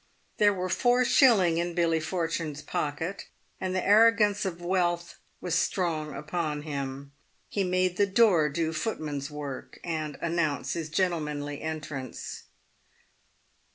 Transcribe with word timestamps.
There 0.37 0.51
were 0.51 0.67
four 0.67 1.05
shillings 1.05 1.59
in 1.59 1.75
Billy 1.75 1.99
Fortune's 1.99 2.63
pocket, 2.63 3.27
and 3.59 3.75
the 3.75 3.81
arro 3.81 4.17
gance 4.17 4.45
of 4.45 4.59
wealth 4.59 5.19
was 5.39 5.53
strong 5.53 6.15
upon 6.15 6.63
him. 6.63 7.11
He 7.47 7.63
made 7.63 7.97
the 7.97 8.07
door 8.07 8.49
do 8.49 8.73
foot 8.73 8.99
man's 8.99 9.29
work, 9.29 9.77
and 9.83 10.17
announce 10.19 10.73
his 10.73 10.89
gentlemanly 10.89 11.61
entrance. 11.61 12.45